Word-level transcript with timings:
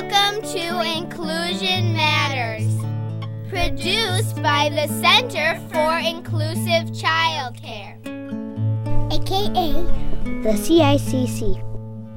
Welcome 0.00 0.38
to 0.52 0.66
Inclusion 0.96 1.92
Matters, 1.92 2.72
produced 3.48 4.40
by 4.40 4.68
the 4.68 4.86
Center 5.02 5.58
for 5.72 5.98
Inclusive 5.98 6.92
Childcare, 6.94 7.98
aka 9.12 9.72
the 10.44 10.54
CICC. 10.54 11.60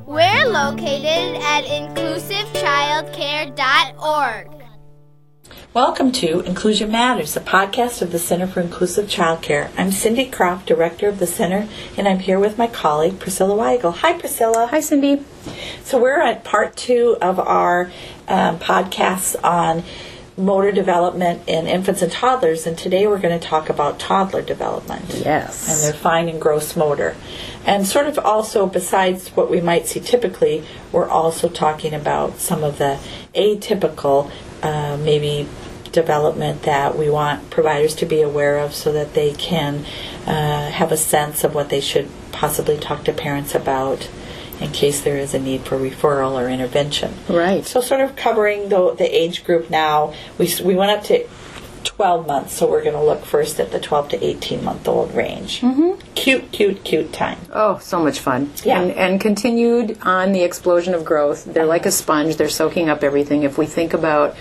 We're 0.05 0.45
located 0.45 1.41
at 1.41 1.65
inclusivechildcare.org. 1.65 4.60
Welcome 5.73 6.11
to 6.13 6.41
Inclusion 6.41 6.91
Matters, 6.91 7.33
the 7.33 7.39
podcast 7.39 8.01
of 8.01 8.11
the 8.11 8.19
Center 8.19 8.45
for 8.45 8.59
Inclusive 8.59 9.05
Childcare. 9.05 9.69
I'm 9.77 9.93
Cindy 9.93 10.25
Croft, 10.25 10.67
Director 10.67 11.07
of 11.07 11.17
the 11.17 11.25
Center, 11.25 11.65
and 11.95 12.09
I'm 12.09 12.19
here 12.19 12.37
with 12.37 12.57
my 12.57 12.67
colleague 12.67 13.21
Priscilla 13.21 13.55
Weigel. 13.55 13.95
Hi, 13.95 14.19
Priscilla. 14.19 14.67
Hi, 14.69 14.81
Cindy. 14.81 15.23
So 15.85 15.97
we're 15.97 16.19
at 16.19 16.43
part 16.43 16.75
two 16.75 17.15
of 17.21 17.39
our 17.39 17.89
um, 18.27 18.59
podcasts 18.59 19.41
on 19.45 19.83
motor 20.35 20.73
development 20.73 21.43
in 21.47 21.67
infants 21.67 22.01
and 22.01 22.11
toddlers, 22.11 22.67
and 22.67 22.77
today 22.77 23.07
we're 23.07 23.19
going 23.19 23.39
to 23.39 23.47
talk 23.47 23.69
about 23.69 23.97
toddler 23.97 24.41
development. 24.41 25.05
Yes. 25.23 25.69
And 25.69 25.81
their 25.81 25.97
fine 25.97 26.27
and 26.27 26.41
gross 26.41 26.75
motor. 26.75 27.15
And 27.65 27.87
sort 27.87 28.07
of 28.07 28.19
also, 28.19 28.65
besides 28.65 29.29
what 29.29 29.49
we 29.49 29.61
might 29.61 29.87
see 29.87 30.01
typically, 30.01 30.65
we're 30.91 31.07
also 31.07 31.47
talking 31.47 31.93
about 31.93 32.39
some 32.39 32.61
of 32.61 32.77
the 32.77 32.99
atypical, 33.33 34.29
uh, 34.61 34.97
maybe 34.97 35.47
development 35.91 36.63
that 36.63 36.97
we 36.97 37.09
want 37.09 37.49
providers 37.49 37.95
to 37.95 38.05
be 38.05 38.21
aware 38.21 38.57
of 38.59 38.73
so 38.73 38.91
that 38.93 39.13
they 39.13 39.33
can 39.33 39.85
uh, 40.25 40.69
have 40.71 40.91
a 40.91 40.97
sense 40.97 41.43
of 41.43 41.53
what 41.53 41.69
they 41.69 41.81
should 41.81 42.09
possibly 42.31 42.77
talk 42.77 43.03
to 43.03 43.11
parents 43.11 43.53
about 43.53 44.09
in 44.61 44.71
case 44.71 45.01
there 45.01 45.17
is 45.17 45.33
a 45.33 45.39
need 45.39 45.61
for 45.61 45.77
referral 45.77 46.33
or 46.33 46.47
intervention. 46.47 47.13
Right. 47.27 47.65
So, 47.65 47.81
sort 47.81 48.01
of 48.01 48.15
covering 48.15 48.69
the, 48.69 48.93
the 48.93 49.05
age 49.05 49.43
group 49.43 49.69
now, 49.69 50.13
we, 50.37 50.53
we 50.63 50.75
went 50.75 50.91
up 50.91 51.03
to 51.05 51.27
12 51.83 52.27
months, 52.27 52.53
so 52.53 52.69
we're 52.69 52.83
going 52.83 52.95
to 52.95 53.03
look 53.03 53.25
first 53.25 53.59
at 53.59 53.71
the 53.71 53.79
12 53.79 54.09
to 54.09 54.25
18 54.25 54.63
month 54.63 54.87
old 54.87 55.13
range. 55.13 55.61
Mm-hmm. 55.61 55.99
Cute, 56.15 56.51
cute, 56.51 56.83
cute 56.83 57.13
time. 57.13 57.39
Oh, 57.51 57.77
so 57.79 58.03
much 58.03 58.19
fun. 58.19 58.51
Yeah. 58.63 58.81
And, 58.81 58.91
and 58.91 59.21
continued 59.21 59.97
on 60.01 60.31
the 60.31 60.43
explosion 60.43 60.93
of 60.93 61.05
growth. 61.05 61.45
They're 61.45 61.65
like 61.65 61.85
a 61.85 61.91
sponge, 61.91 62.35
they're 62.35 62.49
soaking 62.49 62.89
up 62.89 63.03
everything. 63.03 63.43
If 63.43 63.57
we 63.57 63.65
think 63.65 63.93
about 63.93 64.35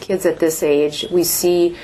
kids 0.00 0.26
at 0.26 0.38
this 0.38 0.62
age, 0.62 1.06
we 1.10 1.24
see 1.24 1.76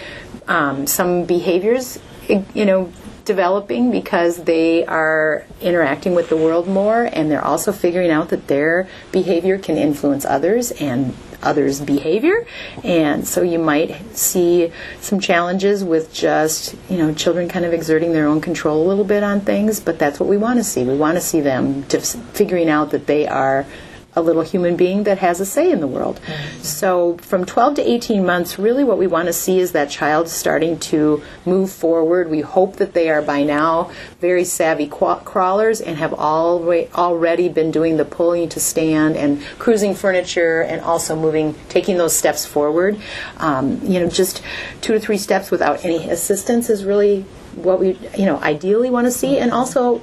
um, 0.48 0.86
some 0.86 1.24
behaviors, 1.24 1.98
you 2.28 2.64
know, 2.64 2.92
developing 3.24 3.91
because 3.91 4.44
they 4.44 4.84
are 4.86 5.47
interacting 5.60 6.14
with 6.14 6.28
the 6.28 6.36
world 6.36 6.66
more 6.66 7.08
and 7.12 7.30
they're 7.30 7.44
also 7.44 7.72
figuring 7.72 8.10
out 8.10 8.30
that 8.30 8.48
their 8.48 8.88
behavior 9.12 9.58
can 9.58 9.76
influence 9.76 10.24
others 10.24 10.72
and 10.72 11.14
others' 11.42 11.80
behavior. 11.80 12.46
And 12.84 13.26
so 13.26 13.42
you 13.42 13.58
might 13.58 14.16
see 14.16 14.72
some 15.00 15.20
challenges 15.20 15.84
with 15.84 16.12
just, 16.12 16.74
you 16.88 16.98
know, 16.98 17.12
children 17.14 17.48
kind 17.48 17.64
of 17.64 17.72
exerting 17.72 18.12
their 18.12 18.26
own 18.26 18.40
control 18.40 18.84
a 18.84 18.86
little 18.86 19.04
bit 19.04 19.22
on 19.22 19.40
things, 19.40 19.80
but 19.80 19.98
that's 19.98 20.20
what 20.20 20.28
we 20.28 20.36
want 20.36 20.58
to 20.58 20.64
see. 20.64 20.84
We 20.84 20.96
want 20.96 21.16
to 21.16 21.20
see 21.20 21.40
them 21.40 21.86
just 21.88 22.18
figuring 22.34 22.68
out 22.68 22.90
that 22.90 23.06
they 23.06 23.26
are 23.26 23.66
a 24.14 24.22
little 24.22 24.42
human 24.42 24.77
being 24.77 25.05
that 25.05 25.18
has 25.18 25.41
a 25.41 25.46
say 25.46 25.70
in 25.70 25.80
the 25.80 25.86
world. 25.86 26.20
So, 26.60 27.16
from 27.18 27.46
12 27.46 27.77
to 27.77 27.91
18 27.91 28.24
months, 28.27 28.58
really 28.58 28.84
what 28.84 28.98
we 28.98 29.06
want 29.06 29.27
to 29.27 29.32
see 29.32 29.58
is 29.58 29.72
that 29.72 29.91
child 29.91 30.28
starting 30.28 30.78
to 30.80 31.22
move 31.46 31.70
forward. 31.70 32.28
We 32.28 32.41
hope 32.41 32.77
that 32.77 32.92
they 32.92 33.08
are 33.08 33.22
by 33.22 33.42
now 33.42 33.91
very 34.20 34.44
savvy 34.44 34.86
crawlers 34.86 35.80
and 35.80 35.96
have 35.96 36.12
already 36.12 36.88
already 36.94 37.48
been 37.48 37.70
doing 37.70 37.96
the 37.96 38.04
pulling 38.04 38.48
to 38.50 38.60
stand 38.60 39.16
and 39.16 39.42
cruising 39.58 39.94
furniture 39.94 40.62
and 40.62 40.80
also 40.82 41.16
moving, 41.16 41.54
taking 41.69 41.97
those 41.97 42.14
steps 42.14 42.44
forward. 42.44 43.00
Um, 43.38 43.80
you 43.82 44.00
know, 44.00 44.08
just 44.08 44.42
two 44.81 44.92
to 44.92 45.00
three 45.00 45.19
steps 45.19 45.50
without 45.50 45.84
any 45.84 46.10
assistance 46.10 46.69
is 46.69 46.84
really 46.84 47.22
what 47.54 47.81
we, 47.81 47.98
you 48.16 48.26
know, 48.26 48.38
ideally 48.41 48.91
want 48.91 49.06
to 49.06 49.10
see. 49.10 49.38
And 49.38 49.53
also, 49.53 50.03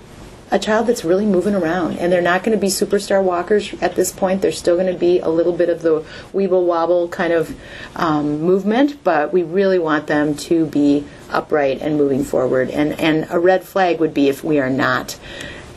a 0.52 0.60
child 0.60 0.88
that's 0.88 1.04
really 1.04 1.26
moving 1.26 1.54
around 1.54 1.98
and 1.98 2.12
they're 2.12 2.22
not 2.22 2.44
going 2.44 2.58
to 2.58 2.62
be 2.62 2.68
superstar 2.68 3.24
walkers 3.24 3.74
at 3.82 3.96
this 3.96 4.12
point. 4.12 4.42
They're 4.42 4.52
still 4.52 4.76
going 4.76 4.92
to 4.92 5.00
be 5.00 5.20
a 5.20 5.30
little 5.30 5.54
bit 5.54 5.70
of 5.70 5.82
the 5.82 6.02
weeble 6.34 6.66
wobble 6.66 7.08
kind 7.10 7.34
of 7.34 7.60
um, 7.96 8.42
movement 8.42 9.04
but 9.04 9.32
we 9.32 9.44
really 9.44 9.80
want 9.80 10.08
them 10.08 10.36
to 10.36 10.66
be 10.66 11.06
upright 11.30 11.82
and 11.82 11.98
moving 11.98 12.24
forward. 12.24 12.70
And 12.70 13.00
and 13.00 13.28
a 13.30 13.40
red 13.40 13.64
flag 13.64 14.00
would 14.00 14.14
be 14.14 14.30
if 14.30 14.44
we 14.44 14.60
are 14.60 14.70
not 14.70 15.20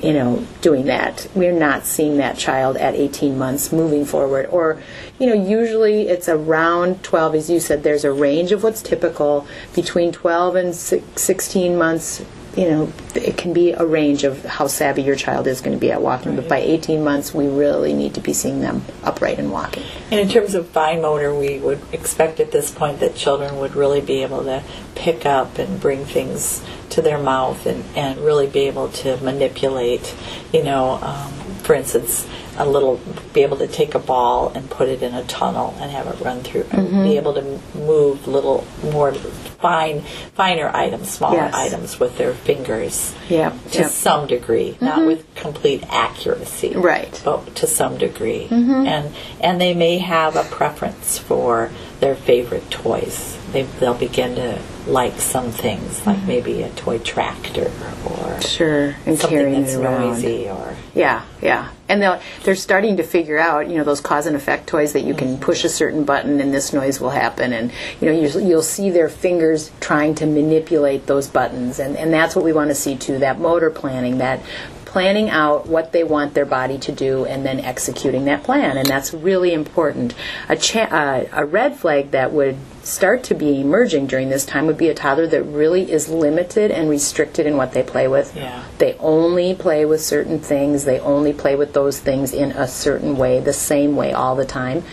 you 0.02 0.12
know 0.12 0.46
doing 0.60 0.86
that. 0.86 1.28
We're 1.34 1.52
not 1.52 1.84
seeing 1.84 2.16
that 2.16 2.38
child 2.38 2.76
at 2.76 2.94
18 2.94 3.38
months 3.38 3.72
moving 3.72 4.04
forward. 4.04 4.46
Or 4.46 4.82
you 5.18 5.26
know 5.26 5.34
usually 5.34 6.08
it's 6.08 6.28
around 6.28 7.02
12 7.04 7.34
as 7.34 7.50
you 7.50 7.60
said 7.60 7.82
there's 7.82 8.04
a 8.04 8.12
range 8.12 8.52
of 8.52 8.62
what's 8.62 8.82
typical 8.82 9.46
between 9.74 10.12
12 10.12 10.56
and 10.56 10.74
16 10.74 11.76
months 11.76 12.24
you 12.56 12.68
know, 12.68 12.92
it 13.14 13.38
can 13.38 13.52
be 13.52 13.72
a 13.72 13.84
range 13.84 14.24
of 14.24 14.44
how 14.44 14.66
savvy 14.66 15.02
your 15.02 15.16
child 15.16 15.46
is 15.46 15.60
going 15.62 15.76
to 15.76 15.80
be 15.80 15.90
at 15.90 16.02
walking. 16.02 16.36
But 16.36 16.48
by 16.48 16.58
18 16.58 17.02
months, 17.02 17.32
we 17.32 17.48
really 17.48 17.94
need 17.94 18.14
to 18.14 18.20
be 18.20 18.34
seeing 18.34 18.60
them 18.60 18.84
upright 19.02 19.38
and 19.38 19.50
walking. 19.50 19.84
And 20.10 20.20
in 20.20 20.28
terms 20.28 20.54
of 20.54 20.68
fine 20.68 21.00
motor, 21.00 21.34
we 21.34 21.58
would 21.58 21.80
expect 21.92 22.40
at 22.40 22.52
this 22.52 22.70
point 22.70 23.00
that 23.00 23.14
children 23.14 23.58
would 23.58 23.74
really 23.74 24.02
be 24.02 24.22
able 24.22 24.44
to 24.44 24.62
pick 24.94 25.24
up 25.24 25.58
and 25.58 25.80
bring 25.80 26.04
things 26.04 26.62
to 26.90 27.00
their 27.00 27.18
mouth 27.18 27.64
and, 27.64 27.84
and 27.96 28.20
really 28.20 28.46
be 28.46 28.60
able 28.60 28.88
to 28.88 29.16
manipulate, 29.19 30.14
you 30.52 30.62
know, 30.62 30.98
um, 31.02 31.32
for 31.62 31.74
instance, 31.74 32.28
a 32.58 32.66
little, 32.68 33.00
be 33.32 33.42
able 33.42 33.56
to 33.58 33.66
take 33.66 33.94
a 33.94 33.98
ball 33.98 34.52
and 34.54 34.68
put 34.68 34.88
it 34.88 35.02
in 35.02 35.14
a 35.14 35.24
tunnel 35.24 35.74
and 35.80 35.90
have 35.90 36.06
it 36.06 36.20
run 36.24 36.42
through, 36.42 36.64
Mm-hmm. 36.64 37.02
be 37.04 37.16
able 37.16 37.34
to 37.34 37.42
move 37.78 38.26
little 38.26 38.66
more 38.82 39.12
fine, 39.14 40.02
finer 40.34 40.70
items, 40.74 41.08
smaller 41.10 41.36
Yes. 41.36 41.54
items 41.54 42.00
with 42.00 42.18
their 42.18 42.34
fingers. 42.34 43.14
Yeah, 43.28 43.52
To 43.72 43.80
yeah. 43.80 43.86
some 43.88 44.26
degree, 44.26 44.76
not 44.80 45.06
with 45.06 45.24
complete 45.34 45.84
accuracy. 45.88 46.70
Mm-hmm. 46.70 46.80
Right. 46.82 47.22
But 47.24 47.54
to 47.56 47.66
some 47.66 47.96
degree. 47.98 48.48
Mm-hmm. 48.50 48.86
And 48.86 49.14
and 49.40 49.60
they 49.60 49.74
may 49.74 49.98
have 49.98 50.36
a 50.36 50.44
preference 50.44 51.19
for 51.19 51.70
their 52.00 52.14
favorite 52.16 52.69
toys. 52.70 53.38
They, 53.52 53.62
they'll 53.62 53.94
begin 53.94 54.34
to 54.36 54.58
like 54.86 55.20
some 55.20 55.50
things, 55.52 56.04
like 56.06 56.22
maybe 56.24 56.62
a 56.62 56.70
toy 56.70 56.98
tractor 56.98 57.66
or 57.66 58.32
Mm-hmm. 58.32 58.40
Sure, 58.40 58.96
and 59.06 59.19
something 59.19 59.38
carrying 59.38 59.62
that's 59.62 59.76
noisy 59.76 60.48
or 60.48 60.74
Yeah, 60.94 61.22
yeah. 61.40 61.69
And 61.92 62.00
they'll, 62.00 62.20
they're 62.44 62.54
starting 62.54 62.97
to 62.97 63.03
figure 63.03 63.38
out, 63.38 63.69
you 63.69 63.76
know, 63.76 63.84
those 63.84 64.00
cause 64.00 64.26
and 64.26 64.34
effect 64.34 64.66
toys 64.66 64.94
that 64.94 65.03
you 65.03 65.12
can 65.12 65.38
push 65.38 65.62
a 65.62 65.69
certain 65.69 66.04
button 66.04 66.41
and 66.41 66.54
this 66.54 66.72
noise 66.72 67.00
will 67.00 67.10
happen. 67.10 67.53
And, 67.53 67.70
you 68.00 68.08
know, 68.08 68.19
you'll, 68.19 68.41
you'll 68.41 68.62
see 68.62 68.88
their 68.88 69.10
fingers 69.10 69.70
trying 69.80 70.14
to 70.16 70.26
manipulate 70.26 71.06
those 71.06 71.28
buttons. 71.28 71.78
And, 71.78 71.97
and 71.97 72.10
that's 72.10 72.34
what 72.34 72.47
we 72.47 72.54
want 72.54 72.70
to 72.70 72.75
see 72.75 72.97
too 72.97 73.19
that 73.19 73.38
motor 73.38 73.69
planning, 73.70 74.19
that 74.19 74.41
planning 74.86 75.31
out 75.31 75.66
what 75.66 75.92
they 75.92 76.04
want 76.04 76.34
their 76.34 76.44
body 76.44 76.78
to 76.78 76.92
do 76.92 77.25
and 77.25 77.44
then 77.44 77.60
executing 77.60 78.25
that 78.26 78.42
plan. 78.42 78.76
And 78.76 78.86
that's 78.86 79.12
really 79.14 79.52
important. 79.52 80.14
A, 80.48 80.56
cha- 80.56 80.81
uh, 80.81 81.26
a 81.32 81.44
red 81.44 81.76
flag 81.76 82.10
that 82.12 82.32
would 82.32 82.56
start 82.82 83.22
to 83.25 83.34
be 83.34 83.60
emerging 83.60 84.06
during 84.06 84.28
this 84.28 84.44
time 84.44 84.66
would 84.66 84.76
be 84.76 84.88
a 84.88 84.94
toddler 84.94 85.26
that 85.28 85.43
really 85.44 85.91
is 85.91 86.09
limited 86.09 86.70
and 86.70 86.91
restricted 86.91 87.47
in 87.47 87.56
what 87.56 87.72
they 87.72 87.82
play 87.82 88.09
with. 88.09 88.34
Yeah. 88.37 88.65
They 88.78 88.97
only 88.98 89.54
play 89.54 89.84
with 89.84 90.00
certain 90.00 90.41
things. 90.41 90.84
They 90.84 90.98
only 91.00 91.32
play 91.32 91.54
with 91.56 91.72
those 91.72 92.00
things 92.00 92.32
in 92.32 92.53
a 92.53 92.66
certain 92.66 93.16
way, 93.16 93.41
the 93.41 93.53
same 93.53 93.97
way 93.97 94.12
all 94.12 94.34
the 94.34 94.44
time. 94.44 94.84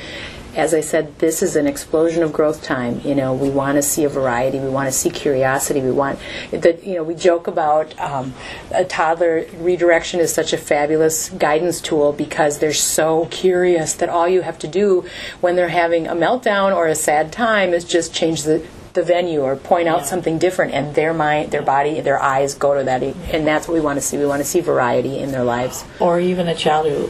As 0.55 0.73
I 0.73 0.81
said, 0.81 1.19
this 1.19 1.43
is 1.43 1.55
an 1.55 1.67
explosion 1.67 2.23
of 2.23 2.33
growth 2.33 2.63
time. 2.63 3.01
You 3.03 3.15
know, 3.15 3.33
we 3.33 3.49
want 3.49 3.75
to 3.75 3.81
see 3.81 4.03
a 4.03 4.09
variety. 4.09 4.59
We 4.59 4.69
want 4.69 4.87
to 4.87 4.91
see 4.91 5.09
curiosity. 5.09 5.81
We 5.81 5.91
want 5.91 6.19
that. 6.51 6.83
You 6.83 6.95
know, 6.95 7.03
we 7.03 7.15
joke 7.15 7.47
about 7.47 7.97
um, 7.99 8.33
a 8.71 8.83
toddler 8.83 9.45
redirection 9.57 10.19
is 10.19 10.33
such 10.33 10.51
a 10.51 10.57
fabulous 10.57 11.29
guidance 11.29 11.81
tool 11.81 12.13
because 12.13 12.59
they're 12.59 12.73
so 12.73 13.27
curious 13.27 13.93
that 13.93 14.09
all 14.09 14.27
you 14.27 14.41
have 14.41 14.57
to 14.59 14.67
do 14.67 15.07
when 15.39 15.55
they're 15.55 15.69
having 15.69 16.07
a 16.07 16.13
meltdown 16.13 16.75
or 16.75 16.87
a 16.87 16.95
sad 16.95 17.31
time 17.31 17.73
is 17.73 17.83
just 17.83 18.13
change 18.13 18.43
the 18.43 18.65
the 18.93 19.03
venue 19.03 19.41
or 19.41 19.55
point 19.55 19.87
out 19.87 20.05
something 20.05 20.37
different 20.37 20.73
and 20.73 20.95
their 20.95 21.13
mind 21.13 21.51
their 21.51 21.61
body 21.61 22.01
their 22.01 22.21
eyes 22.21 22.53
go 22.55 22.77
to 22.77 22.83
that 22.83 23.03
and 23.03 23.45
that's 23.47 23.67
what 23.67 23.73
we 23.73 23.79
want 23.81 23.97
to 23.97 24.01
see. 24.01 24.17
We 24.17 24.25
want 24.25 24.41
to 24.41 24.47
see 24.47 24.59
variety 24.61 25.19
in 25.19 25.31
their 25.31 25.43
lives. 25.43 25.85
Or 25.99 26.19
even 26.19 26.47
a 26.47 26.55
child 26.55 26.87
who, 26.87 27.09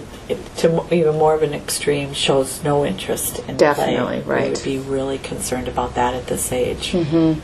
to 0.57 0.85
even 0.93 1.15
more 1.15 1.33
of 1.33 1.41
an 1.43 1.53
extreme, 1.53 2.13
shows 2.13 2.63
no 2.63 2.85
interest 2.85 3.39
in 3.47 3.57
Definitely, 3.57 4.21
play. 4.21 4.35
right. 4.35 4.43
We 4.65 4.77
would 4.77 4.85
be 4.85 4.89
really 4.91 5.17
concerned 5.17 5.67
about 5.67 5.95
that 5.95 6.13
at 6.13 6.27
this 6.27 6.51
age. 6.51 6.91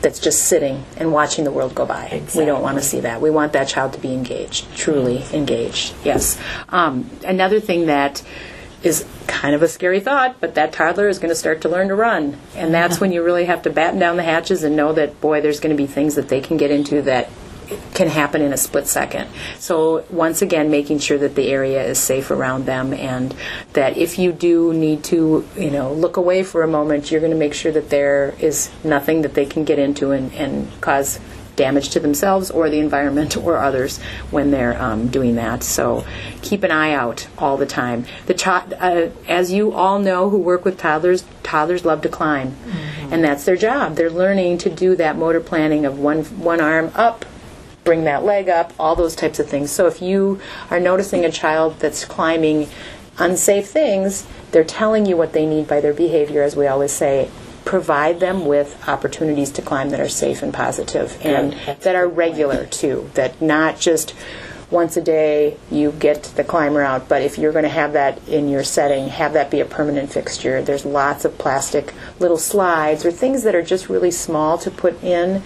that's 0.00 0.18
just 0.20 0.44
sitting 0.44 0.84
and 0.96 1.12
watching 1.12 1.44
the 1.44 1.50
world 1.50 1.74
go 1.74 1.86
by. 1.86 2.22
We 2.36 2.44
don't 2.44 2.62
want 2.62 2.78
to 2.78 2.82
see 2.84 3.00
that. 3.00 3.20
We 3.20 3.30
want 3.30 3.52
that 3.54 3.68
child 3.68 3.92
to 3.94 3.98
be 3.98 4.12
engaged 4.12 4.66
truly 4.76 5.24
engaged. 5.32 5.94
Yes. 6.04 6.38
Um, 6.68 7.10
another 7.24 7.60
thing 7.60 7.86
that 7.86 8.22
is 8.82 9.04
kind 9.26 9.54
of 9.54 9.62
a 9.62 9.68
scary 9.68 10.00
thought, 10.00 10.40
but 10.40 10.54
that 10.54 10.72
toddler 10.72 11.08
is 11.08 11.18
going 11.18 11.30
to 11.30 11.36
start 11.36 11.60
to 11.62 11.68
learn 11.68 11.88
to 11.88 11.94
run. 11.94 12.38
And 12.54 12.72
that's 12.72 13.00
when 13.00 13.12
you 13.12 13.22
really 13.22 13.44
have 13.44 13.62
to 13.62 13.70
batten 13.70 13.98
down 13.98 14.16
the 14.16 14.22
hatches 14.22 14.62
and 14.62 14.76
know 14.76 14.92
that, 14.92 15.20
boy, 15.20 15.40
there's 15.40 15.60
going 15.60 15.76
to 15.76 15.80
be 15.80 15.86
things 15.86 16.14
that 16.14 16.28
they 16.28 16.40
can 16.40 16.56
get 16.56 16.70
into 16.70 17.02
that 17.02 17.28
can 17.94 18.06
happen 18.06 18.42
in 18.42 18.52
a 18.52 18.56
split 18.56 18.86
second. 18.86 19.28
So 19.58 20.04
once 20.10 20.40
again, 20.40 20.70
making 20.70 21.00
sure 21.00 21.18
that 21.18 21.34
the 21.34 21.48
area 21.48 21.82
is 21.84 21.98
safe 21.98 22.30
around 22.30 22.66
them, 22.66 22.94
and 22.94 23.34
that 23.72 23.96
if 23.96 24.18
you 24.18 24.32
do 24.32 24.72
need 24.72 25.02
to, 25.04 25.44
you 25.56 25.70
know, 25.70 25.92
look 25.92 26.16
away 26.16 26.44
for 26.44 26.62
a 26.62 26.68
moment, 26.68 27.10
you're 27.10 27.20
going 27.20 27.32
to 27.32 27.38
make 27.38 27.54
sure 27.54 27.72
that 27.72 27.90
there 27.90 28.34
is 28.38 28.70
nothing 28.84 29.22
that 29.22 29.34
they 29.34 29.46
can 29.46 29.64
get 29.64 29.78
into 29.78 30.12
and, 30.12 30.32
and 30.34 30.80
cause 30.80 31.18
damage 31.56 31.88
to 31.90 32.00
themselves 32.00 32.50
or 32.50 32.70
the 32.70 32.78
environment 32.78 33.36
or 33.44 33.56
others 33.58 33.98
when 34.30 34.50
they're 34.50 34.80
um, 34.80 35.08
doing 35.08 35.34
that. 35.36 35.62
So 35.62 36.06
keep 36.42 36.62
an 36.62 36.70
eye 36.70 36.92
out 36.92 37.26
all 37.38 37.56
the 37.56 37.66
time. 37.66 38.06
The 38.26 38.36
uh, 38.80 39.10
as 39.28 39.52
you 39.52 39.72
all 39.72 39.98
know 39.98 40.30
who 40.30 40.38
work 40.38 40.64
with 40.64 40.78
toddlers, 40.78 41.24
toddlers 41.42 41.84
love 41.84 42.02
to 42.02 42.08
climb, 42.08 42.54
and 43.10 43.24
that's 43.24 43.44
their 43.44 43.56
job. 43.56 43.96
They're 43.96 44.10
learning 44.10 44.58
to 44.58 44.70
do 44.70 44.94
that 44.96 45.16
motor 45.16 45.40
planning 45.40 45.84
of 45.84 45.98
one 45.98 46.24
one 46.24 46.60
arm 46.60 46.92
up. 46.94 47.24
Bring 47.84 48.04
that 48.04 48.24
leg 48.24 48.48
up, 48.48 48.72
all 48.80 48.96
those 48.96 49.14
types 49.14 49.38
of 49.38 49.48
things. 49.48 49.70
So, 49.70 49.86
if 49.86 50.02
you 50.02 50.40
are 50.70 50.80
noticing 50.80 51.24
a 51.24 51.30
child 51.30 51.78
that's 51.78 52.04
climbing 52.04 52.68
unsafe 53.18 53.68
things, 53.68 54.26
they're 54.50 54.64
telling 54.64 55.06
you 55.06 55.16
what 55.16 55.32
they 55.32 55.46
need 55.46 55.68
by 55.68 55.80
their 55.80 55.94
behavior, 55.94 56.42
as 56.42 56.56
we 56.56 56.66
always 56.66 56.92
say, 56.92 57.30
provide 57.66 58.20
them 58.20 58.46
with 58.46 58.88
opportunities 58.88 59.50
to 59.50 59.60
climb 59.60 59.90
that 59.90 60.00
are 60.00 60.08
safe 60.08 60.40
and 60.42 60.54
positive 60.54 61.18
and 61.20 61.52
that 61.80 61.96
are 61.96 62.08
regular 62.08 62.64
too. 62.64 63.10
That 63.14 63.42
not 63.42 63.78
just 63.78 64.14
once 64.70 64.96
a 64.96 65.00
day 65.00 65.56
you 65.70 65.92
get 65.92 66.24
the 66.34 66.42
climber 66.42 66.82
out 66.82 67.08
but 67.08 67.22
if 67.22 67.38
you're 67.38 67.52
going 67.52 67.62
to 67.62 67.68
have 67.68 67.92
that 67.92 68.18
in 68.26 68.48
your 68.48 68.64
setting 68.64 69.06
have 69.06 69.32
that 69.32 69.50
be 69.50 69.60
a 69.60 69.64
permanent 69.64 70.10
fixture. 70.10 70.62
There's 70.62 70.84
lots 70.84 71.24
of 71.24 71.36
plastic 71.38 71.92
little 72.18 72.38
slides 72.38 73.04
or 73.04 73.12
things 73.12 73.42
that 73.44 73.54
are 73.54 73.62
just 73.62 73.88
really 73.88 74.10
small 74.10 74.58
to 74.58 74.70
put 74.70 75.02
in 75.02 75.42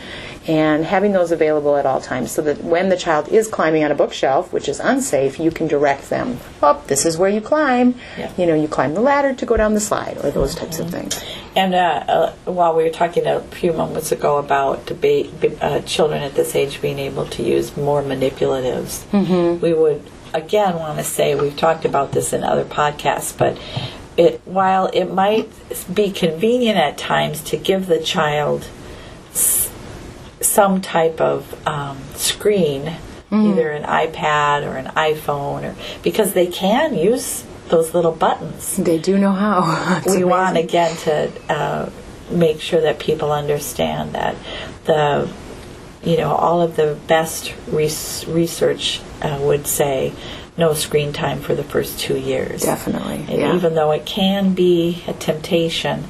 and 0.47 0.85
having 0.85 1.13
those 1.13 1.33
available 1.33 1.77
at 1.77 1.85
all 1.85 2.01
times 2.01 2.31
so 2.33 2.41
that 2.43 2.65
when 2.65 2.89
the 2.89 2.97
child 2.97 3.29
is 3.29 3.47
climbing 3.47 3.85
on 3.85 3.91
a 3.91 3.95
bookshelf 3.95 4.53
which 4.53 4.69
is 4.69 4.81
unsafe 4.81 5.39
you 5.39 5.51
can 5.51 5.67
direct 5.67 6.09
them 6.09 6.39
up 6.63 6.87
this 6.87 7.05
is 7.05 7.19
where 7.19 7.31
you 7.31 7.41
climb. 7.41 7.95
Yeah. 8.19 8.33
you 8.37 8.47
know 8.47 8.55
you 8.55 8.69
climb 8.69 8.95
the 8.95 9.03
ladder 9.03 9.35
to 9.35 9.47
go 9.47 9.57
down 9.57 9.75
the 9.75 9.81
slide 9.81 10.19
or 10.25 10.31
those 10.31 10.55
types 10.55 10.79
of 10.79 10.91
things 10.91 11.23
And 11.57 11.75
uh, 11.75 11.79
uh, 12.09 12.33
while 12.45 12.77
we 12.77 12.85
were 12.85 12.91
talking 12.91 13.27
a 13.27 13.41
few 13.41 13.73
moments 13.73 14.13
ago 14.13 14.39
about 14.39 14.87
debate, 14.87 15.31
uh, 15.61 15.81
children 15.81 16.23
at 16.23 16.35
this 16.35 16.55
age 16.55 16.81
being 16.81 16.99
able 17.01 17.27
to 17.27 17.43
use 17.43 17.77
more 17.77 18.03
manipulatives, 18.03 19.03
we 19.61 19.73
would 19.75 20.03
again 20.33 20.77
want 20.77 20.99
to 20.99 21.05
say 21.05 21.35
we've 21.35 21.57
talked 21.57 21.85
about 21.85 22.13
this 22.13 22.33
in 22.33 22.45
other 22.45 22.65
podcasts, 22.65 23.37
but 23.37 23.59
it 24.17 24.41
while 24.45 24.87
it 24.93 25.07
might 25.07 25.49
be 25.93 26.11
convenient 26.13 26.79
at 26.79 26.97
times 26.99 27.41
to 27.43 27.57
give 27.57 27.87
the 27.89 27.99
child 28.01 28.69
s- 29.33 29.71
some 30.41 30.81
type 30.81 31.21
of 31.21 31.55
um, 31.67 31.99
screen, 32.15 32.93
either 33.33 33.71
an 33.71 33.83
iPad 33.85 34.65
or 34.67 34.77
an 34.77 34.87
iPhone, 34.97 35.63
or 35.65 35.75
because 36.03 36.33
they 36.33 36.47
can 36.47 36.95
use 36.95 37.45
those 37.71 37.95
little 37.95 38.13
buttons 38.13 38.77
they 38.77 38.99
do 38.99 39.17
know 39.19 39.33
how 39.33 40.01
It's 40.05 40.15
we 40.15 40.25
want 40.25 40.57
again 40.57 40.97
to 40.99 41.31
uh, 41.53 41.91
make 42.31 42.61
sure 42.61 42.81
that 42.81 42.99
people 42.99 43.33
understand 43.33 44.13
that 44.15 44.37
the 44.85 45.29
you 46.03 46.17
know 46.17 46.33
all 46.35 46.61
of 46.63 46.77
the 46.77 46.99
best 47.07 47.55
res- 47.69 48.25
research 48.29 49.01
uh, 49.23 49.39
would 49.41 49.67
say 49.67 50.13
no 50.57 50.75
screen 50.75 51.13
time 51.13 51.41
for 51.41 51.55
the 51.55 51.65
first 51.65 51.99
two 51.99 52.19
years 52.19 52.63
Definitely, 52.63 53.17
and 53.17 53.29
yeah. 53.29 53.37
Mm-hmm. 53.49 53.57
even 53.57 53.75
though 53.75 53.93
it 53.93 54.05
can 54.05 54.53
be 54.55 55.03
a 55.07 55.13
temptation 55.15 56.05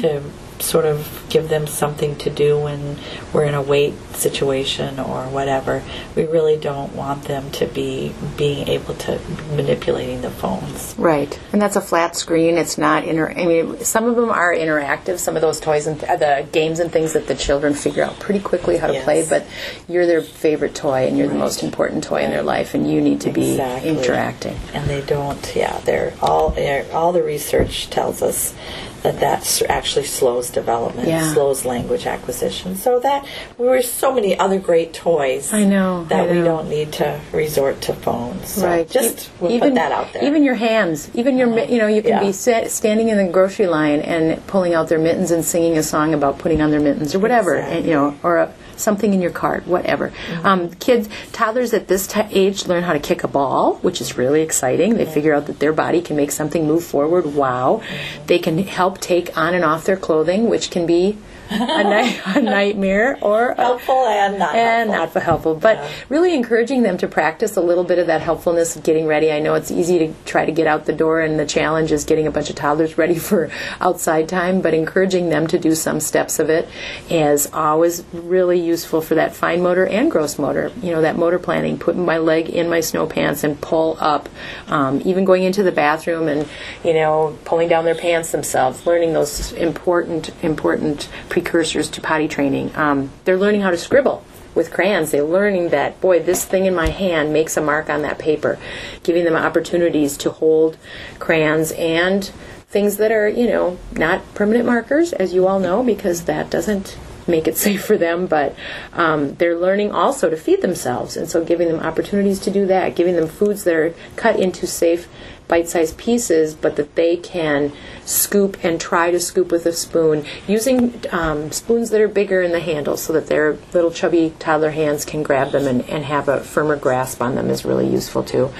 to 0.00 0.22
sort 0.60 0.84
of 0.84 1.24
give 1.28 1.48
them 1.48 1.66
something 1.66 2.16
to 2.16 2.30
do 2.30 2.58
when 2.58 2.96
we're 3.32 3.44
in 3.44 3.54
a 3.54 3.62
wait 3.62 3.94
situation 4.14 4.98
or 4.98 5.24
whatever 5.28 5.82
we 6.14 6.24
really 6.26 6.56
don't 6.56 6.94
want 6.94 7.24
them 7.24 7.50
to 7.50 7.66
be 7.66 8.12
being 8.36 8.68
able 8.68 8.94
to 8.94 9.18
manipulating 9.56 10.20
the 10.22 10.30
phones 10.30 10.94
Right, 10.98 11.38
and 11.52 11.60
that's 11.62 11.76
a 11.76 11.80
flat 11.80 12.14
screen. 12.16 12.58
It's 12.58 12.76
not 12.76 13.04
inter. 13.04 13.30
I 13.30 13.46
mean, 13.46 13.78
some 13.84 14.04
of 14.06 14.16
them 14.16 14.28
are 14.30 14.52
interactive. 14.54 15.18
Some 15.18 15.34
of 15.36 15.42
those 15.42 15.58
toys 15.60 15.86
and 15.86 15.98
th- 15.98 16.18
the 16.18 16.46
games 16.52 16.78
and 16.80 16.92
things 16.92 17.14
that 17.14 17.26
the 17.26 17.34
children 17.34 17.72
figure 17.74 18.02
out 18.02 18.18
pretty 18.18 18.40
quickly 18.40 18.76
how 18.76 18.88
to 18.88 18.92
Yes. 18.94 19.04
play. 19.04 19.26
But 19.28 19.46
you're 19.88 20.06
their 20.06 20.20
favorite 20.20 20.74
toy, 20.74 21.06
and 21.06 21.16
you're 21.16 21.28
the 21.28 21.34
most 21.34 21.62
important 21.62 22.04
toy 22.04 22.22
in 22.22 22.30
their 22.30 22.42
life, 22.42 22.74
and 22.74 22.90
you 22.90 23.00
need 23.00 23.20
to 23.22 23.30
be 23.30 23.52
Exactly. 23.52 23.88
interacting. 23.90 24.56
and 24.74 24.88
they 24.90 25.00
don't. 25.00 25.52
Yeah, 25.56 25.78
they're 25.84 26.12
all. 26.20 26.50
They're, 26.50 26.84
all 26.92 27.12
the 27.12 27.22
research 27.22 27.88
tells 27.90 28.20
us 28.22 28.52
that 29.02 29.20
that 29.20 29.62
actually 29.68 30.04
slows 30.04 30.50
development, 30.50 31.08
Yeah. 31.08 31.32
slows 31.32 31.64
language 31.64 32.06
acquisition. 32.06 32.76
So 32.76 32.98
that 33.00 33.24
there 33.58 33.80
so 33.82 34.12
many 34.12 34.38
other 34.38 34.58
great 34.58 34.92
toys. 34.92 35.52
I 35.52 35.64
know, 35.64 36.04
that 36.10 36.28
I 36.28 36.32
we 36.32 36.42
don't 36.42 36.68
need 36.68 36.92
to 36.94 37.18
resort 37.32 37.80
to 37.82 37.94
phones. 37.94 38.48
So 38.50 38.84
just 38.84 39.26
E- 39.26 39.30
we'll 39.40 39.58
put 39.60 39.74
that 39.74 39.92
out 39.92 40.12
there. 40.12 40.24
Even 40.24 40.42
your 40.42 40.54
hands, 40.56 41.10
even 41.14 41.38
your, 41.38 41.48
you 41.60 41.78
know, 41.78 41.86
you 41.86 42.02
can 42.02 42.10
Yeah. 42.12 42.20
be 42.20 42.32
sit, 42.32 42.70
standing 42.70 43.08
in 43.08 43.16
the 43.16 43.24
grocery 43.32 43.66
line 43.66 44.00
and 44.00 44.44
pulling 44.46 44.74
out 44.74 44.88
their 44.88 44.98
mittens 44.98 45.30
and 45.30 45.44
singing 45.44 45.78
a 45.78 45.82
song 45.82 46.12
about 46.14 46.38
putting 46.38 46.60
on 46.60 46.70
their 46.70 46.80
mittens 46.80 47.14
or 47.14 47.18
whatever, 47.20 47.54
and, 47.54 47.84
you 47.86 47.92
know, 47.94 48.14
or 48.22 48.36
a, 48.36 48.48
something 48.80 49.14
in 49.14 49.20
your 49.20 49.30
cart, 49.30 49.66
whatever. 49.66 50.10
Mm-hmm. 50.10 50.46
Um, 50.46 50.70
kids, 50.74 51.08
toddlers 51.32 51.72
at 51.72 51.88
this 51.88 52.06
ti 52.06 52.22
age 52.30 52.66
learn 52.66 52.82
how 52.82 52.92
to 52.92 52.98
kick 52.98 53.24
a 53.24 53.28
ball, 53.28 53.74
which 53.76 54.00
is 54.00 54.16
really 54.16 54.42
exciting. 54.42 54.94
They 54.94 55.06
figure 55.06 55.34
out 55.34 55.46
that 55.46 55.58
their 55.58 55.72
body 55.72 56.00
can 56.00 56.16
make 56.16 56.30
something 56.30 56.66
move 56.66 56.84
forward. 56.84 57.34
Wow. 57.34 57.82
They 58.26 58.38
can 58.38 58.58
help 58.58 59.00
take 59.00 59.36
on 59.36 59.54
and 59.54 59.64
off 59.64 59.84
their 59.84 59.96
clothing, 59.96 60.48
which 60.48 60.70
can 60.70 60.86
be 60.86 61.18
a, 61.50 61.84
ni- 61.84 62.20
a 62.26 62.40
nightmare 62.40 63.18
or 63.20 63.50
a, 63.50 63.56
helpful 63.56 64.06
and 64.06 64.38
not 64.38 64.54
and 64.54 64.90
helpful. 64.90 65.20
not 65.20 65.24
helpful, 65.24 65.54
but 65.54 65.90
really 66.08 66.34
encouraging 66.34 66.82
them 66.82 66.96
to 66.98 67.08
practice 67.08 67.56
a 67.56 67.60
little 67.60 67.84
bit 67.84 67.98
of 67.98 68.06
that 68.06 68.20
helpfulness 68.20 68.76
of 68.76 68.82
getting 68.82 69.06
ready. 69.06 69.32
I 69.32 69.40
know 69.40 69.54
it's 69.54 69.70
easy 69.70 69.98
to 69.98 70.14
try 70.24 70.44
to 70.44 70.52
get 70.52 70.66
out 70.66 70.86
the 70.86 70.92
door, 70.92 71.20
and 71.20 71.38
the 71.38 71.46
challenge 71.46 71.92
is 71.92 72.04
getting 72.04 72.26
a 72.26 72.30
bunch 72.30 72.50
of 72.50 72.56
toddlers 72.56 72.96
ready 72.96 73.18
for 73.18 73.50
outside 73.80 74.28
time, 74.28 74.60
but 74.60 74.74
encouraging 74.74 75.28
them 75.28 75.46
to 75.48 75.58
do 75.58 75.74
some 75.74 76.00
steps 76.00 76.38
of 76.38 76.50
it 76.50 76.68
is 77.08 77.48
always 77.52 78.04
really 78.12 78.60
useful 78.70 79.00
for 79.00 79.16
that 79.16 79.34
fine 79.34 79.62
motor 79.62 79.86
and 79.86 80.10
gross 80.10 80.38
motor. 80.38 80.72
You 80.82 80.92
know, 80.92 81.02
that 81.02 81.16
motor 81.16 81.38
planning, 81.38 81.78
putting 81.78 82.04
my 82.04 82.18
leg 82.18 82.48
in 82.48 82.68
my 82.68 82.80
snow 82.80 83.06
pants 83.06 83.44
and 83.44 83.60
pull 83.60 83.96
up, 84.00 84.28
um, 84.68 85.02
even 85.04 85.24
going 85.24 85.42
into 85.42 85.62
the 85.62 85.72
bathroom 85.72 86.28
and, 86.28 86.48
you 86.84 86.94
know, 86.94 87.36
pulling 87.44 87.68
down 87.68 87.84
their 87.84 87.94
pants 87.94 88.32
themselves, 88.32 88.86
learning 88.86 89.12
those 89.12 89.52
important, 89.52 90.30
important 90.42 91.08
precursors 91.28 91.90
to 91.90 92.00
potty 92.00 92.28
training. 92.28 92.74
Um, 92.76 93.10
they're 93.24 93.38
learning 93.38 93.60
how 93.60 93.70
to 93.70 93.78
scribble 93.78 94.24
with 94.54 94.72
crayons. 94.72 95.10
They're 95.10 95.22
learning 95.22 95.68
that, 95.70 96.00
boy, 96.00 96.22
this 96.22 96.44
thing 96.44 96.66
in 96.66 96.74
my 96.74 96.88
hand 96.88 97.32
makes 97.32 97.56
a 97.56 97.60
mark 97.60 97.90
on 97.90 98.02
that 98.02 98.18
paper, 98.18 98.58
giving 99.02 99.24
them 99.24 99.36
opportunities 99.36 100.16
to 100.18 100.30
hold 100.30 100.76
crayons 101.18 101.72
and 101.72 102.24
things 102.68 102.96
that 102.98 103.10
are, 103.12 103.28
you 103.28 103.46
know, 103.48 103.78
not 103.92 104.22
permanent 104.34 104.64
markers, 104.66 105.12
as 105.12 105.34
you 105.34 105.46
all 105.46 105.58
know, 105.58 105.82
because 105.82 106.24
that 106.24 106.50
doesn't 106.50 106.96
make 107.30 107.48
it 107.48 107.56
safe 107.66 107.84
for 107.84 107.96
them, 107.96 108.26
but 108.26 108.54
um, 108.92 109.34
they're 109.34 109.58
learning 109.58 109.92
also 109.92 110.28
to 110.30 110.36
feed 110.36 110.62
themselves. 110.62 111.16
And 111.16 111.28
so 111.28 111.44
giving 111.44 111.68
them 111.68 111.80
opportunities 111.80 112.40
to 112.40 112.50
do 112.50 112.66
that, 112.66 112.96
giving 112.96 113.16
them 113.16 113.28
foods 113.28 113.64
that 113.64 113.74
are 113.74 113.94
cut 114.16 114.38
into 114.38 114.66
safe 114.66 115.08
bite-sized 115.50 115.98
pieces, 115.98 116.54
but 116.54 116.76
that 116.76 116.94
they 116.94 117.16
can 117.16 117.72
scoop 118.04 118.56
and 118.64 118.80
try 118.80 119.10
to 119.10 119.18
scoop 119.18 119.50
with 119.50 119.66
a 119.66 119.72
spoon, 119.72 120.24
using 120.46 121.02
um, 121.10 121.50
spoons 121.50 121.90
that 121.90 122.00
are 122.00 122.08
bigger 122.08 122.40
in 122.40 122.52
the 122.52 122.60
handle 122.60 122.96
so 122.96 123.12
that 123.12 123.26
their 123.26 123.58
little 123.74 123.90
chubby 123.90 124.32
toddler 124.38 124.70
hands 124.70 125.04
can 125.04 125.24
grab 125.24 125.50
them 125.50 125.66
and, 125.66 125.82
and 125.90 126.04
have 126.04 126.28
a 126.28 126.40
firmer 126.40 126.76
grasp 126.76 127.20
on 127.20 127.34
them 127.34 127.50
is 127.50 127.64
really 127.64 127.88
useful 127.88 128.22
too. 128.22 128.50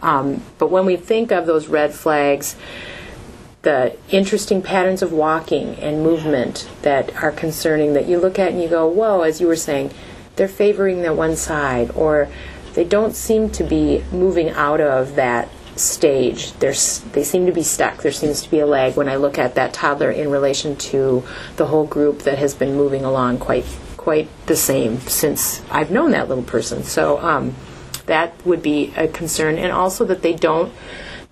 Um, 0.00 0.42
but 0.58 0.70
when 0.70 0.86
we 0.86 0.96
think 0.96 1.30
of 1.30 1.44
those 1.46 1.68
red 1.68 1.92
flags, 1.92 2.56
the 3.68 3.94
interesting 4.08 4.62
patterns 4.62 5.02
of 5.02 5.12
walking 5.12 5.74
and 5.74 6.02
movement 6.02 6.66
that 6.80 7.14
are 7.22 7.30
concerning 7.30 7.92
that 7.92 8.06
you 8.06 8.18
look 8.18 8.38
at 8.38 8.50
and 8.50 8.62
you 8.62 8.66
go, 8.66 8.88
whoa, 8.88 9.20
as 9.20 9.42
you 9.42 9.46
were 9.46 9.56
saying, 9.56 9.92
they're 10.36 10.48
favoring 10.48 11.02
the 11.02 11.12
one 11.12 11.36
side, 11.36 11.90
or 11.90 12.30
they 12.72 12.84
don't 12.84 13.14
seem 13.14 13.50
to 13.50 13.62
be 13.62 14.02
moving 14.10 14.48
out 14.48 14.80
of 14.80 15.16
that 15.16 15.50
stage. 15.76 16.52
They're, 16.54 16.72
they 17.12 17.22
seem 17.22 17.44
to 17.44 17.52
be 17.52 17.62
stuck. 17.62 18.00
There 18.00 18.10
seems 18.10 18.40
to 18.40 18.50
be 18.50 18.60
a 18.60 18.66
lag 18.66 18.96
when 18.96 19.06
I 19.06 19.16
look 19.16 19.36
at 19.36 19.54
that 19.56 19.74
toddler 19.74 20.10
in 20.10 20.30
relation 20.30 20.74
to 20.76 21.22
the 21.56 21.66
whole 21.66 21.86
group 21.86 22.20
that 22.20 22.38
has 22.38 22.54
been 22.54 22.74
moving 22.74 23.04
along 23.04 23.36
quite 23.38 23.66
quite 23.98 24.28
the 24.46 24.56
same 24.56 24.98
since 25.00 25.60
I've 25.70 25.90
known 25.90 26.12
that 26.12 26.28
little 26.30 26.44
person. 26.44 26.84
So 26.84 27.18
um, 27.18 27.54
that 28.06 28.32
would 28.46 28.62
be 28.62 28.94
a 28.96 29.08
concern, 29.08 29.58
and 29.58 29.72
also 29.72 30.06
that 30.06 30.22
they 30.22 30.32
don't 30.32 30.72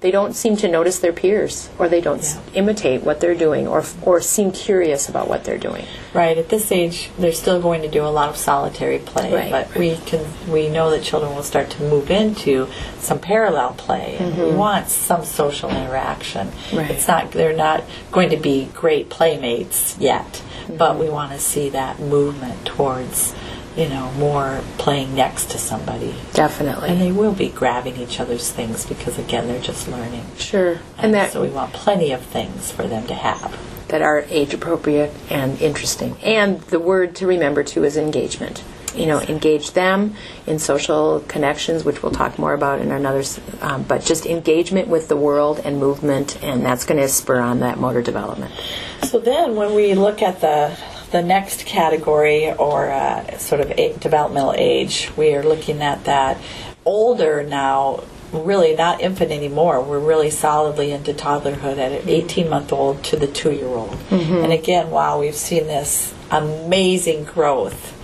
they 0.01 0.11
don't 0.11 0.35
seem 0.35 0.57
to 0.59 0.69
notice 0.69 0.99
their 0.99 1.13
peers, 1.13 1.71
or 1.79 1.89
they 1.89 2.03
don't 2.03 2.19
s 2.19 2.39
imitate 2.53 3.03
what 3.03 3.19
they're 3.21 3.35
doing, 3.35 3.67
or 3.67 3.83
or 4.03 4.21
seem 4.21 4.53
curious 4.53 5.09
about 5.09 5.27
what 5.27 5.45
they're 5.45 5.59
doing. 5.59 5.87
Right. 6.13 6.37
At 6.37 6.51
this 6.51 6.71
age, 6.71 7.11
they're 7.19 7.33
still 7.33 7.61
going 7.63 7.81
to 7.83 7.89
do 7.89 8.05
a 8.05 8.13
lot 8.19 8.29
of 8.29 8.37
solitary 8.37 8.99
play, 8.99 9.33
Right. 9.33 9.51
but 9.51 9.75
we 9.75 9.97
can 10.05 10.23
we 10.53 10.69
know 10.69 10.91
that 10.91 11.03
children 11.03 11.35
will 11.35 11.43
start 11.43 11.71
to 11.71 11.83
move 11.83 12.11
into 12.11 12.69
some 12.99 13.19
parallel 13.19 13.73
play, 13.73 14.17
and 14.21 14.37
we 14.37 14.53
want 14.53 14.89
some 14.89 15.25
social 15.25 15.71
interaction. 15.71 16.49
Mm-hmm. 16.49 16.77
Right. 16.77 16.91
It's 16.91 17.09
not 17.09 17.33
they're 17.33 17.57
not 17.69 17.83
going 18.13 18.29
to 18.31 18.37
be 18.37 18.69
great 18.75 19.09
playmates 19.09 19.97
yet, 19.99 20.43
but 20.69 20.99
we 20.99 21.09
want 21.09 21.33
to 21.33 21.39
see 21.39 21.71
that 21.71 21.99
movement 22.01 22.67
towards 22.67 23.35
you 23.77 23.89
know, 23.89 24.11
more 24.13 24.63
playing 24.79 25.15
next 25.15 25.51
to 25.51 25.59
somebody. 25.59 26.15
Definitely. 26.33 26.89
And 26.89 27.01
they 27.01 27.13
will 27.13 27.35
be 27.35 27.49
grabbing 27.49 27.97
each 27.97 28.19
other's 28.21 28.51
things 28.51 28.87
because, 28.87 29.19
again, 29.19 29.49
they're 29.49 29.61
just 29.61 29.87
learning. 29.89 30.25
Sure. 30.39 30.79
And 30.97 31.13
that 31.15 31.33
so 31.33 31.43
we 31.43 31.51
want 31.51 31.73
plenty 31.75 32.13
of 32.13 32.23
things 32.23 32.73
for 32.73 32.87
them 32.87 33.07
to 33.09 33.15
have. 33.15 33.55
that 33.89 34.03
are 34.03 34.25
age 34.29 34.55
appropriate 34.55 35.13
and 35.31 35.61
interesting. 35.61 36.17
And 36.23 36.61
the 36.63 36.81
word 36.81 37.17
to 37.17 37.27
remember 37.27 37.63
too 37.63 37.85
is 37.85 37.97
engagement. 37.97 38.63
You 38.95 39.05
know, 39.05 39.21
engage 39.21 39.73
them 39.73 40.15
in 40.47 40.59
social 40.59 41.21
connections, 41.29 41.85
which 41.85 42.03
we'll 42.03 42.13
talk 42.13 42.39
more 42.39 42.55
about 42.55 42.81
in 42.81 42.91
another. 42.91 43.23
Um, 43.61 43.83
but 43.83 44.03
just 44.03 44.25
engagement 44.25 44.89
with 44.89 45.09
the 45.09 45.17
world 45.17 45.61
and 45.63 45.79
movement, 45.79 46.43
and 46.43 46.65
that's 46.65 46.87
going 46.87 47.01
to 47.01 47.09
spur 47.09 47.39
on 47.39 47.61
that 47.61 47.79
motor 47.79 48.01
development. 48.01 48.55
So 49.03 49.19
then, 49.19 49.55
when 49.55 49.75
we 49.75 49.93
look 49.93 50.23
at 50.23 50.41
the 50.41 50.75
the 51.13 51.23
next 51.23 51.67
category 51.67 52.53
or 52.53 52.91
uh, 52.91 53.39
sort 53.39 53.61
of 53.61 53.71
a- 53.79 53.97
developmental 53.99 54.55
age, 54.57 55.11
we 55.17 55.35
are 55.35 55.43
looking 55.43 55.83
at 55.83 56.05
that 56.05 56.39
older 56.85 57.43
now. 57.43 58.03
Really, 58.33 58.75
not 58.75 59.01
infant 59.01 59.31
anymore. 59.31 59.81
We're 59.81 60.01
really 60.01 60.31
solidly 60.31 60.91
into 60.91 61.13
toddlerhood 61.15 61.79
at 61.79 61.93
an 61.93 62.09
18 62.09 62.51
month 62.51 62.73
old 62.73 63.05
to 63.05 63.17
the 63.17 63.29
two 63.29 63.53
year 63.53 63.69
old. 63.69 63.97
And 64.11 64.53
again, 64.53 64.91
wow, 64.91 65.21
we've 65.21 65.37
seen 65.37 65.69
this 65.69 66.13
amazing 66.31 67.25
growth 67.25 67.95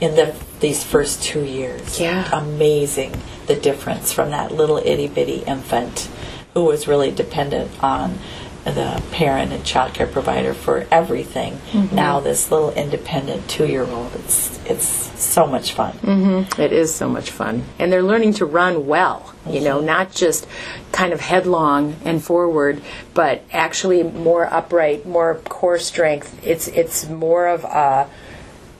in 0.00 0.16
the 0.16 0.34
these 0.60 0.84
first 0.84 1.22
two 1.22 1.42
years. 1.44 1.98
Yeah. 1.98 2.28
amazing 2.38 3.14
the 3.46 3.56
difference 3.56 4.12
from 4.12 4.30
that 4.30 4.52
little 4.52 4.76
itty 4.76 5.08
bitty 5.08 5.38
infant 5.46 6.10
who 6.52 6.64
was 6.64 6.86
really 6.86 7.10
dependent 7.10 7.70
on 7.82 8.18
the 8.64 9.02
parent 9.12 9.52
and 9.52 9.64
child 9.64 9.94
care 9.94 10.06
provider 10.06 10.52
for 10.52 10.86
everything. 10.90 11.54
Mm-hmm. 11.72 11.94
Now 11.94 12.20
this 12.20 12.50
little 12.50 12.72
independent 12.72 13.48
two 13.48 13.66
year 13.66 13.84
old, 13.84 14.14
it's 14.14 14.58
it's 14.66 14.86
so 15.20 15.46
much 15.46 15.72
fun. 15.72 15.92
Mm-hmm. 15.98 16.60
It 16.60 16.72
is 16.72 16.94
so 16.94 17.08
much 17.08 17.30
fun. 17.30 17.64
And 17.78 17.92
they're 17.92 18.02
learning 18.02 18.34
to 18.34 18.44
run 18.44 18.86
well, 18.86 19.34
you 19.46 19.60
know, 19.60 19.78
mm-hmm. 19.78 19.86
not 19.86 20.12
just 20.12 20.46
kind 20.92 21.12
of 21.12 21.20
headlong 21.20 21.96
and 22.04 22.22
forward, 22.22 22.82
but 23.14 23.42
actually 23.52 24.02
more 24.02 24.52
upright, 24.52 25.06
more 25.06 25.36
core 25.48 25.78
strength. 25.78 26.38
It's 26.46 26.68
it's 26.68 27.08
more 27.08 27.48
of 27.48 27.64
a 27.64 28.08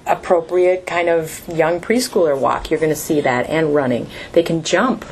appropriate 0.06 0.87
kind 0.87 1.08
of 1.08 1.46
young 1.49 1.80
preschooler 1.80 2.38
walk. 2.38 2.70
You're 2.70 2.80
going 2.80 2.90
to 2.90 2.96
see 2.96 3.20
that 3.20 3.49
and 3.49 3.75
running. 3.75 4.08
They 4.32 4.42
can 4.42 4.62
jump 4.62 5.04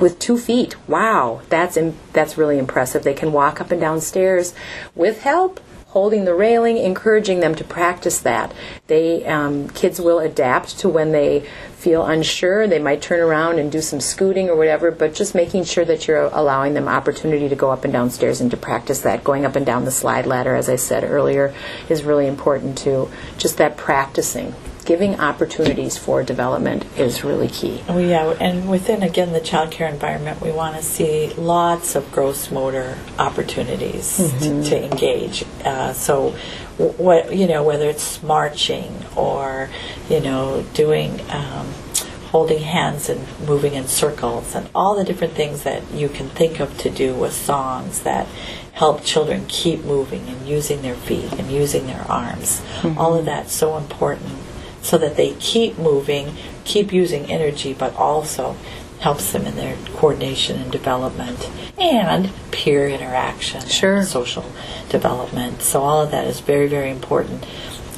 with 0.00 0.18
two 0.18 0.38
feet. 0.38 0.76
Wow, 0.88 1.42
that's 1.48 1.76
Im- 1.76 1.96
that's 2.12 2.38
really 2.38 2.58
impressive. 2.58 3.02
They 3.02 3.14
can 3.14 3.32
walk 3.32 3.60
up 3.60 3.70
and 3.70 3.80
down 3.80 4.00
stairs 4.00 4.54
with 4.94 5.22
help, 5.22 5.60
holding 5.88 6.24
the 6.24 6.34
railing, 6.34 6.76
encouraging 6.76 7.40
them 7.40 7.54
to 7.54 7.64
practice 7.64 8.18
that. 8.18 8.52
They 8.86 9.24
um, 9.26 9.68
kids 9.70 10.00
will 10.00 10.18
adapt 10.18 10.78
to 10.80 10.88
when 10.88 11.12
they 11.12 11.48
feel 11.76 12.04
unsure. 12.04 12.66
They 12.66 12.78
might 12.78 13.00
turn 13.00 13.20
around 13.20 13.58
and 13.58 13.70
do 13.72 13.80
some 13.80 14.00
scooting 14.00 14.50
or 14.50 14.56
whatever, 14.56 14.90
but 14.90 15.14
just 15.14 15.34
making 15.34 15.64
sure 15.64 15.84
that 15.84 16.06
you're 16.06 16.24
allowing 16.24 16.74
them 16.74 16.88
opportunity 16.88 17.48
to 17.48 17.56
go 17.56 17.70
up 17.70 17.84
and 17.84 17.92
down 17.92 18.10
stairs 18.10 18.40
and 18.40 18.50
to 18.50 18.56
practice 18.56 19.00
that. 19.02 19.24
Going 19.24 19.44
up 19.44 19.56
and 19.56 19.64
down 19.64 19.84
the 19.84 19.90
slide 19.90 20.26
ladder, 20.26 20.54
as 20.54 20.68
I 20.68 20.76
said 20.76 21.04
earlier, 21.04 21.54
is 21.88 22.02
really 22.02 22.26
important 22.26 22.76
too. 22.76 23.08
Just 23.38 23.58
that 23.58 23.76
practicing. 23.76 24.54
Giving 24.86 25.18
opportunities 25.18 25.98
for 25.98 26.22
development 26.22 26.86
is 26.96 27.24
really 27.24 27.48
key. 27.48 27.82
Oh 27.88 27.98
yeah, 27.98 28.36
and 28.38 28.70
within 28.70 29.02
again 29.02 29.32
the 29.32 29.40
child 29.40 29.72
care 29.72 29.88
environment, 29.88 30.40
we 30.40 30.52
want 30.52 30.76
to 30.76 30.82
see 30.82 31.34
lots 31.34 31.96
of 31.96 32.12
gross 32.12 32.52
motor 32.52 32.96
opportunities 33.18 34.16
to, 34.38 34.62
to 34.62 34.84
engage. 34.84 35.44
Uh, 35.64 35.92
so, 35.92 36.30
what 36.78 37.34
you 37.34 37.48
know, 37.48 37.64
whether 37.64 37.88
it's 37.88 38.22
marching 38.22 39.04
or 39.16 39.68
you 40.08 40.20
know 40.20 40.64
doing. 40.72 41.20
Um, 41.30 41.66
holding 42.30 42.58
hands 42.58 43.08
and 43.08 43.24
moving 43.46 43.72
in 43.74 43.86
circles 43.86 44.54
and 44.54 44.68
all 44.74 44.96
the 44.96 45.04
different 45.04 45.32
things 45.32 45.62
that 45.62 45.80
you 45.92 46.08
can 46.08 46.28
think 46.28 46.60
of 46.60 46.76
to 46.76 46.90
do 46.90 47.14
with 47.14 47.32
songs 47.32 48.02
that 48.02 48.26
help 48.72 49.02
children 49.02 49.46
keep 49.48 49.82
moving 49.84 50.26
and 50.28 50.46
using 50.46 50.82
their 50.82 50.96
feet 50.96 51.32
and 51.34 51.50
using 51.50 51.86
their 51.86 52.02
arms. 52.10 52.60
All 52.98 53.14
of 53.14 53.24
that's 53.24 53.52
so 53.52 53.78
important 53.78 54.32
so 54.86 54.96
that 54.98 55.16
they 55.16 55.34
keep 55.40 55.76
moving, 55.78 56.32
keep 56.64 56.92
using 56.92 57.24
energy, 57.28 57.74
but 57.74 57.92
also 57.96 58.54
helps 59.00 59.32
them 59.32 59.44
in 59.44 59.56
their 59.56 59.76
coordination 59.96 60.60
and 60.60 60.70
development 60.70 61.50
and 61.76 62.30
peer 62.52 62.88
interaction, 62.88 63.60
Sure. 63.66 64.04
social 64.04 64.44
development. 64.88 65.60
So 65.60 65.82
all 65.82 66.02
of 66.02 66.12
that 66.12 66.24
is 66.26 66.38
very, 66.38 66.68
very 66.68 66.90
important. 66.90 67.44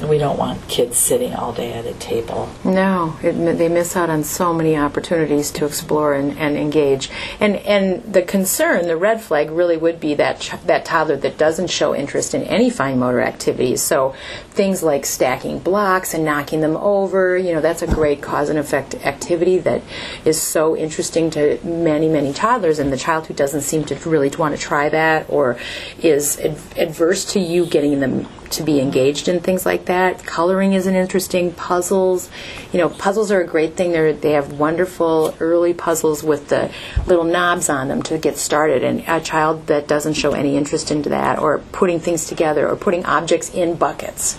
We 0.01 0.17
don't 0.17 0.37
want 0.37 0.67
kids 0.67 0.97
sitting 0.97 1.33
all 1.33 1.51
day 1.51 1.73
at 1.73 1.85
a 1.85 1.93
table. 1.93 2.49
No, 2.63 3.17
it, 3.21 3.33
they 3.33 3.67
miss 3.67 3.95
out 3.97 4.09
on 4.09 4.23
so 4.23 4.53
many 4.53 4.77
opportunities 4.77 5.51
to 5.51 5.65
explore 5.65 6.13
and, 6.13 6.37
and 6.37 6.57
engage. 6.57 7.09
And 7.39 7.57
and 7.57 8.01
the 8.13 8.21
concern, 8.21 8.87
the 8.87 8.95
red 8.95 9.21
flag, 9.21 9.51
really 9.51 9.77
would 9.77 9.99
be 9.99 10.13
that 10.15 10.39
ch- 10.39 10.61
that 10.65 10.85
toddler 10.85 11.17
that 11.17 11.37
doesn't 11.37 11.67
show 11.67 11.93
interest 11.93 12.33
in 12.33 12.43
any 12.43 12.69
fine 12.69 12.99
motor 12.99 13.19
activities. 13.21 13.81
So 13.81 14.15
things 14.51 14.81
like 14.81 15.05
stacking 15.05 15.59
blocks 15.59 16.13
and 16.13 16.23
knocking 16.23 16.61
them 16.61 16.77
over, 16.77 17.37
you 17.37 17.53
know, 17.53 17.61
that's 17.61 17.81
a 17.81 17.87
great 17.87 18.21
cause 18.21 18.49
and 18.49 18.57
effect 18.57 18.95
activity 19.05 19.57
that 19.59 19.81
is 20.23 20.41
so 20.41 20.77
interesting 20.77 21.29
to 21.31 21.59
many 21.63 22.07
many 22.07 22.31
toddlers. 22.31 22.79
And 22.79 22.93
the 22.93 22.97
child 22.97 23.27
who 23.27 23.33
doesn't 23.33 23.61
seem 23.61 23.83
to 23.85 23.95
really 24.09 24.29
want 24.29 24.55
to 24.55 24.61
try 24.61 24.89
that 24.89 25.25
or 25.29 25.57
is 26.01 26.39
ad- 26.39 26.57
adverse 26.77 27.25
to 27.33 27.39
you 27.39 27.65
getting 27.65 27.99
them 27.99 28.27
to 28.51 28.63
be 28.63 28.79
engaged 28.79 29.27
in 29.27 29.39
things 29.39 29.65
like 29.65 29.85
that. 29.85 30.25
Coloring 30.25 30.73
is 30.73 30.87
an 30.87 30.95
interesting. 30.95 31.51
Puzzles, 31.53 32.29
you 32.71 32.79
know, 32.79 32.89
puzzles 32.89 33.31
are 33.31 33.41
a 33.41 33.47
great 33.47 33.75
thing. 33.75 33.91
They 33.91 34.13
they 34.13 34.31
have 34.31 34.53
wonderful 34.53 35.35
early 35.39 35.73
puzzles 35.73 36.23
with 36.23 36.49
the 36.49 36.71
little 37.05 37.23
knobs 37.25 37.69
on 37.69 37.87
them 37.87 38.01
to 38.03 38.17
get 38.17 38.37
started. 38.37 38.83
And 38.83 39.03
a 39.07 39.19
child 39.21 39.67
that 39.67 39.87
doesn't 39.87 40.13
show 40.13 40.31
any 40.31 40.57
interest 40.57 40.91
into 40.91 41.09
that, 41.09 41.39
or 41.39 41.59
putting 41.71 41.99
things 41.99 42.25
together, 42.25 42.67
or 42.67 42.75
putting 42.75 43.05
objects 43.05 43.53
in 43.53 43.75
buckets. 43.75 44.37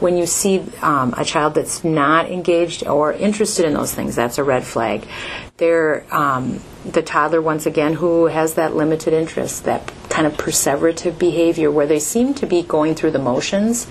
When 0.00 0.16
you 0.16 0.26
see 0.26 0.64
um, 0.80 1.14
a 1.16 1.24
child 1.24 1.54
that's 1.54 1.84
not 1.84 2.28
engaged 2.28 2.84
or 2.86 3.12
interested 3.12 3.64
in 3.66 3.74
those 3.74 3.94
things, 3.94 4.16
that's 4.16 4.38
a 4.38 4.42
red 4.42 4.64
flag. 4.64 5.06
They're 5.58 6.04
um, 6.12 6.60
the 6.84 7.02
toddler 7.02 7.40
once 7.40 7.66
again 7.66 7.94
who 7.94 8.26
has 8.26 8.54
that 8.54 8.74
limited 8.74 9.12
interest, 9.14 9.64
that 9.64 9.92
kind 10.12 10.26
of 10.26 10.34
perseverative 10.34 11.18
behavior 11.18 11.70
where 11.70 11.86
they 11.86 11.98
seem 11.98 12.34
to 12.34 12.44
be 12.44 12.62
going 12.62 12.94
through 12.94 13.10
the 13.10 13.18
motions. 13.18 13.86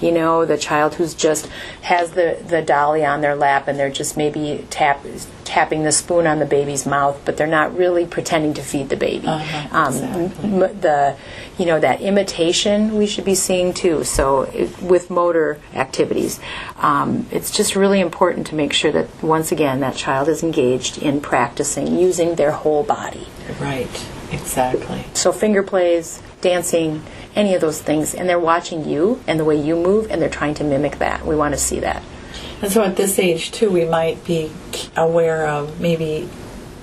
You 0.00 0.10
know, 0.10 0.44
the 0.44 0.58
child 0.58 0.94
who's 0.94 1.14
just 1.14 1.46
has 1.82 2.10
the, 2.10 2.42
the 2.44 2.60
dolly 2.60 3.04
on 3.04 3.20
their 3.20 3.36
lap 3.36 3.68
and 3.68 3.78
they're 3.78 3.88
just 3.88 4.16
maybe 4.16 4.66
tap, 4.68 5.06
tapping 5.44 5.84
the 5.84 5.92
spoon 5.92 6.26
on 6.26 6.40
the 6.40 6.44
baby's 6.44 6.86
mouth, 6.86 7.20
but 7.24 7.36
they're 7.36 7.46
not 7.46 7.76
really 7.76 8.04
pretending 8.04 8.52
to 8.54 8.62
feed 8.62 8.88
the 8.88 8.96
baby. 8.96 9.28
Uh-huh, 9.28 9.68
um, 9.78 9.94
exactly. 9.94 10.50
m- 10.50 10.80
the 10.80 11.16
you 11.56 11.66
know 11.66 11.78
that 11.78 12.00
imitation 12.00 12.96
we 12.96 13.06
should 13.06 13.24
be 13.24 13.36
seeing 13.36 13.72
too. 13.72 14.02
So 14.02 14.42
it, 14.42 14.82
with 14.82 15.08
motor 15.08 15.60
activities, 15.74 16.40
um, 16.78 17.26
it's 17.30 17.50
just 17.50 17.76
really 17.76 18.00
important 18.00 18.48
to 18.48 18.56
make 18.56 18.72
sure 18.72 18.90
that 18.90 19.22
once 19.22 19.52
again 19.52 19.78
that 19.80 19.94
child 19.94 20.28
is 20.28 20.42
engaged 20.42 20.98
in 20.98 21.20
practicing 21.20 21.96
using 21.96 22.34
their 22.34 22.50
whole 22.50 22.82
body. 22.82 23.28
Right, 23.60 24.08
exactly. 24.32 25.04
So 25.14 25.32
finger 25.32 25.62
plays, 25.62 26.22
dancing, 26.40 27.02
any 27.34 27.54
of 27.54 27.60
those 27.60 27.80
things, 27.80 28.14
and 28.14 28.28
they're 28.28 28.38
watching 28.38 28.88
you 28.88 29.20
and 29.26 29.38
the 29.38 29.44
way 29.44 29.56
you 29.56 29.76
move, 29.76 30.10
and 30.10 30.20
they're 30.20 30.28
trying 30.28 30.54
to 30.54 30.64
mimic 30.64 30.98
that. 30.98 31.24
We 31.24 31.36
want 31.36 31.54
to 31.54 31.60
see 31.60 31.80
that. 31.80 32.02
And 32.62 32.70
so 32.70 32.82
at 32.82 32.96
this 32.96 33.18
age, 33.18 33.52
too, 33.52 33.70
we 33.70 33.84
might 33.84 34.24
be 34.24 34.52
aware 34.96 35.46
of 35.46 35.80
maybe 35.80 36.28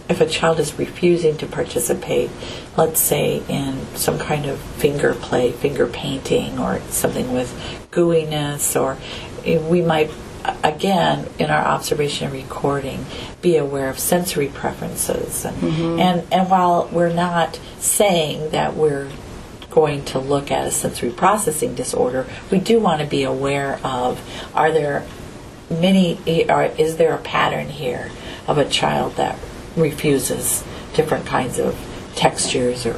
if 0.09 0.21
a 0.21 0.25
child 0.25 0.59
is 0.59 0.77
refusing 0.79 1.37
to 1.37 1.45
participate, 1.45 2.29
let's 2.77 2.99
say 2.99 3.43
in 3.49 3.85
some 3.95 4.17
kind 4.17 4.45
of 4.45 4.59
finger 4.59 5.13
play, 5.13 5.51
finger 5.51 5.85
painting, 5.85 6.59
or 6.59 6.79
something 6.89 7.33
with 7.33 7.51
gooiness, 7.91 8.79
or 8.79 8.97
eh, 9.45 9.57
we 9.57 9.81
might, 9.81 10.09
again, 10.63 11.27
in 11.39 11.49
our 11.49 11.63
observation 11.63 12.27
and 12.27 12.33
recording, 12.33 13.05
be 13.41 13.57
aware 13.57 13.89
of 13.89 13.99
sensory 13.99 14.47
preferences. 14.47 15.45
And, 15.45 15.57
mm-hmm. 15.57 15.99
and, 15.99 16.27
and 16.31 16.49
while 16.49 16.89
we're 16.91 17.13
not 17.13 17.59
saying 17.79 18.51
that 18.51 18.75
we're 18.75 19.09
going 19.69 20.03
to 20.05 20.19
look 20.19 20.49
at 20.49 20.65
a 20.65 20.71
sensory 20.71 21.11
processing 21.11 21.75
disorder, 21.75 22.25
we 22.51 22.59
do 22.59 22.79
want 22.79 23.01
to 23.01 23.07
be 23.07 23.23
aware 23.23 23.79
of 23.83 24.19
are 24.55 24.71
there 24.71 25.05
many 25.69 26.47
are, 26.49 26.65
is 26.65 26.97
there 26.97 27.13
a 27.13 27.19
pattern 27.19 27.69
here 27.69 28.09
of 28.47 28.57
a 28.57 28.67
child 28.67 29.15
that 29.17 29.37
refuses 29.75 30.63
different 30.95 31.25
kinds 31.25 31.59
of 31.59 31.75
textures 32.17 32.85
or 32.85 32.93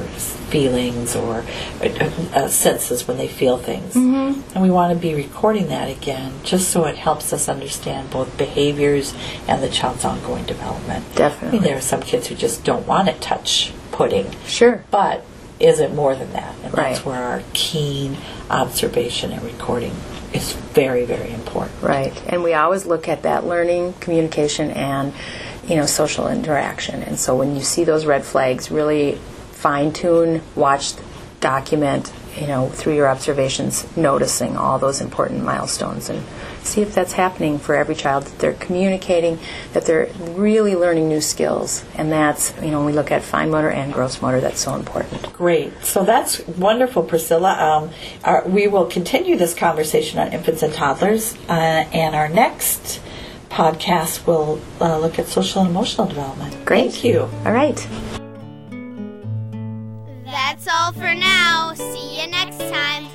feelings 0.50 1.14
or 1.14 1.44
uh, 1.82 2.10
uh, 2.34 2.48
senses 2.48 3.06
when 3.06 3.18
they 3.18 3.28
feel 3.28 3.58
things 3.58 3.94
mm-hmm. 3.94 4.40
and 4.54 4.62
we 4.62 4.70
want 4.70 4.92
to 4.92 4.98
be 4.98 5.14
recording 5.14 5.68
that 5.68 5.88
again 5.88 6.32
just 6.42 6.70
so 6.70 6.86
it 6.86 6.96
helps 6.96 7.32
us 7.32 7.48
understand 7.48 8.10
both 8.10 8.36
behaviors 8.38 9.14
and 9.46 9.62
the 9.62 9.68
child's 9.68 10.04
ongoing 10.04 10.44
development 10.46 11.04
I 11.12 11.16
Definitely. 11.16 11.58
mean, 11.58 11.68
there 11.68 11.76
are 11.76 11.82
some 11.82 12.00
kids 12.00 12.26
who 12.28 12.34
just 12.34 12.64
don't 12.64 12.86
want 12.86 13.08
to 13.08 13.14
touch 13.20 13.72
pudding 13.92 14.34
Sure. 14.46 14.82
but 14.90 15.24
is 15.60 15.78
it 15.78 15.92
more 15.92 16.16
than 16.16 16.32
that? 16.32 16.54
And 16.64 16.74
Right. 16.76 16.94
that's 16.94 17.04
where 17.04 17.22
our 17.22 17.42
keen 17.52 18.16
observation 18.48 19.30
and 19.30 19.42
recording 19.42 19.92
is 20.32 20.52
very, 20.52 21.04
very 21.04 21.32
important. 21.34 21.82
Right. 21.82 22.14
And 22.28 22.42
we 22.42 22.54
always 22.54 22.86
look 22.86 23.08
at 23.08 23.22
that 23.24 23.46
learning, 23.46 23.92
communication, 24.00 24.70
and 24.70 25.12
you 25.70 25.76
know 25.76 25.86
social 25.86 26.28
interaction. 26.28 27.02
And 27.02 27.18
so 27.18 27.36
when 27.36 27.54
you 27.54 27.62
see 27.62 27.84
those 27.84 28.04
red 28.04 28.24
flags, 28.24 28.70
really 28.70 29.14
fine 29.52 29.92
tune, 29.92 30.42
watch, 30.56 30.94
document, 31.40 32.12
you 32.38 32.46
know, 32.46 32.68
through 32.68 32.94
your 32.94 33.08
observations, 33.08 33.86
noticing 33.96 34.56
all 34.56 34.78
those 34.78 35.00
important 35.00 35.44
milestones 35.44 36.08
and 36.08 36.22
see 36.62 36.80
if 36.80 36.94
that's 36.94 37.12
happening 37.12 37.58
for 37.58 37.74
every 37.74 37.94
child 37.94 38.24
that 38.24 38.38
they're 38.38 38.52
communicating, 38.54 39.38
that 39.72 39.84
they're 39.86 40.10
really 40.30 40.76
learning 40.76 41.08
new 41.08 41.20
skills. 41.20 41.84
And 41.96 42.12
that's, 42.12 42.54
you 42.62 42.70
know, 42.70 42.78
when 42.78 42.86
we 42.86 42.92
look 42.92 43.10
at 43.10 43.22
fine 43.22 43.50
motor 43.50 43.70
and 43.70 43.92
gross 43.92 44.22
motor, 44.22 44.40
that's 44.40 44.60
so 44.60 44.74
important. 44.74 45.32
Great. 45.32 45.84
So 45.84 46.04
that's 46.04 46.46
wonderful, 46.46 47.02
Priscilla. 47.02 47.52
Um, 47.52 47.90
our, 48.24 48.46
we 48.46 48.68
will 48.68 48.86
continue 48.86 49.36
this 49.36 49.54
conversation 49.54 50.18
on 50.18 50.32
infants 50.32 50.62
and 50.62 50.72
toddlers, 50.72 51.34
uh, 51.48 51.52
and 51.52 52.14
our 52.14 52.28
next 52.28 53.00
podcast 53.50 54.26
will 54.26 54.60
uh, 54.80 54.98
look 54.98 55.18
at 55.18 55.26
social 55.26 55.60
and 55.62 55.70
emotional 55.70 56.06
development. 56.06 56.64
Great. 56.64 56.92
Thank 56.92 57.04
you. 57.04 57.20
All 57.44 57.52
right. 57.52 57.76
That's 60.24 60.66
all 60.68 60.92
for 60.92 61.14
now. 61.14 61.74
See 61.74 62.20
you 62.20 62.26
next 62.28 62.58
time. 62.58 63.09